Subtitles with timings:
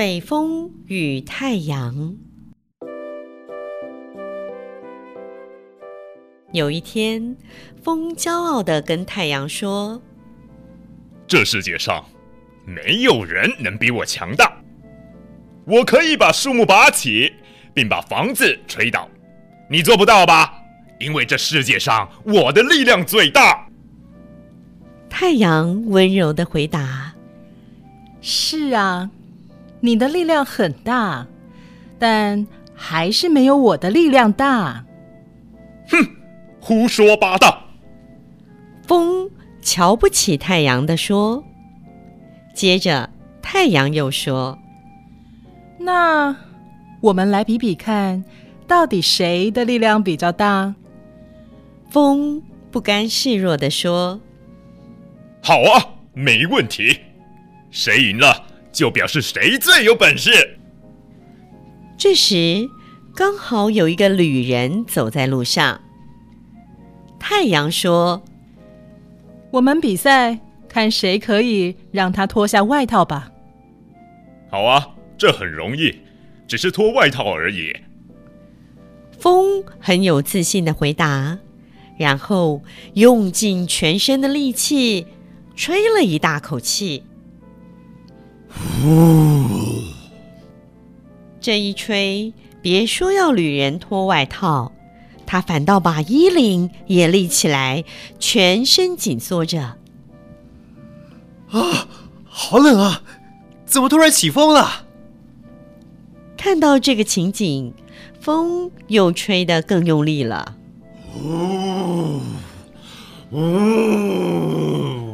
[0.00, 2.16] 北风与太阳。
[6.52, 7.36] 有一天，
[7.82, 10.00] 风骄傲的跟太阳说
[11.28, 12.02] ：“这世界上
[12.64, 14.50] 没有人能比我强大。
[15.66, 17.30] 我可以把树木拔起，
[17.74, 19.06] 并把房子吹倒。
[19.68, 20.62] 你做不到吧？
[20.98, 23.68] 因为这世界上我的力量最大。”
[25.10, 27.12] 太阳温柔的回答
[28.22, 29.10] ：“是啊。”
[29.80, 31.26] 你的力量很大，
[31.98, 34.84] 但还是没有我的力量大。
[35.88, 35.96] 哼，
[36.60, 37.64] 胡说八道！
[38.86, 39.30] 风
[39.62, 41.44] 瞧不起太阳的说。
[42.54, 43.08] 接着，
[43.40, 44.58] 太阳又说
[45.78, 46.36] ：“那
[47.00, 48.24] 我们来比比看，
[48.66, 50.74] 到底谁的力量比较大？”
[51.90, 54.20] 风不甘示弱地说
[55.42, 56.98] ：“好啊，没问题。
[57.70, 60.58] 谁赢了？”就表示谁最有本事。
[61.98, 62.68] 这时，
[63.14, 65.80] 刚好有一个旅人走在路上。
[67.18, 68.22] 太阳说
[69.52, 73.30] ：“我们比赛，看谁可以让他脱下外套吧。
[74.50, 75.98] ”“好啊，这很容易，
[76.48, 77.76] 只是脱外套而已。”
[79.18, 81.38] 风很有自信的回答，
[81.98, 82.62] 然后
[82.94, 85.06] 用尽全身的力气
[85.54, 87.04] 吹了一大口气。
[88.52, 89.82] 呼！
[91.40, 94.72] 这一吹，别说要旅人脱外套，
[95.26, 97.84] 他反倒把衣领也立起来，
[98.18, 99.76] 全身紧缩着。
[101.50, 101.88] 啊，
[102.24, 103.02] 好冷啊！
[103.64, 104.86] 怎么突然起风了？
[106.36, 107.72] 看到这个情景，
[108.20, 110.56] 风又吹得更用力了。
[111.22, 112.20] 呜
[113.30, 115.09] 呜！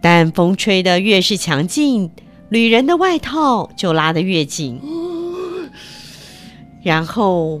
[0.00, 2.10] 但风吹得越是强劲，
[2.48, 4.80] 旅人的外套就拉得越紧。
[6.82, 7.60] 然后，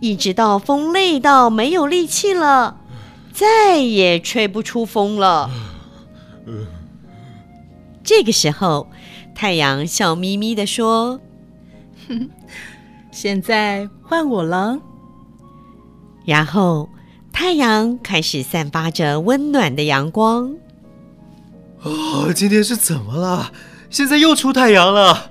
[0.00, 2.80] 一直到风累到没有力气了，
[3.32, 5.50] 再也吹不出风了。
[8.04, 8.88] 这个时候，
[9.34, 11.20] 太阳笑眯眯地说
[12.08, 12.30] ：“哼，
[13.10, 14.78] 现在换我了。”
[16.24, 16.88] 然后，
[17.32, 20.54] 太阳开始散发着温暖的阳光。
[21.82, 23.52] 哦，今天是怎么了？
[23.90, 25.30] 现在又出太阳了。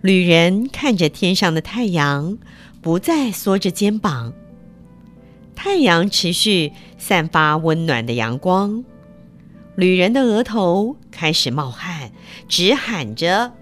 [0.00, 2.38] 旅人看着天上的太阳，
[2.80, 4.32] 不再缩着肩膀。
[5.56, 8.84] 太阳持续散发温暖的阳光，
[9.74, 12.12] 旅人的额头开始冒汗，
[12.46, 13.52] 直喊着：“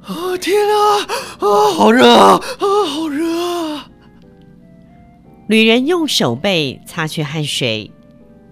[0.00, 1.02] 啊，天啊，
[1.40, 3.90] 啊，好热啊，啊，好热啊！”
[5.46, 7.90] 旅人用手背擦去汗水。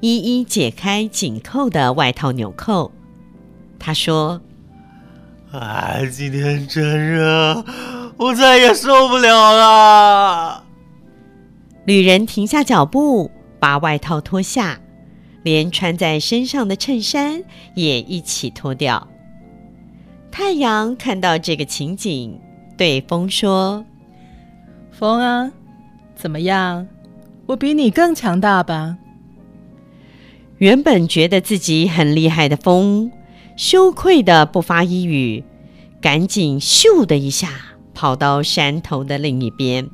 [0.02, 2.90] 一一解开紧扣的外套纽扣，
[3.78, 4.40] 他说
[5.52, 7.64] ：“啊，今天真热，
[8.16, 10.64] 我再也受不了了。”
[11.86, 13.30] 旅人停下脚步，
[13.60, 14.80] 把外套脱下，
[15.44, 17.44] 连穿在身上的衬衫
[17.76, 19.06] 也一起脱掉。
[20.32, 22.40] 太阳看到这个情景，
[22.76, 23.84] 对风说
[24.90, 25.52] ：“风啊，
[26.16, 26.88] 怎么样？
[27.46, 28.98] 我比你更强大吧？”
[30.62, 33.10] 原本觉得自己很厉害的风，
[33.56, 35.42] 羞愧的不发一语，
[36.00, 37.48] 赶紧咻的一下
[37.92, 39.90] 跑到山头的另一边。